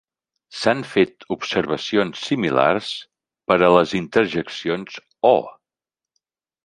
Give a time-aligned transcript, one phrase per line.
[0.59, 2.89] S'han fet observacions similars
[3.51, 4.97] per a les interjeccions
[5.35, 5.39] "Oh!"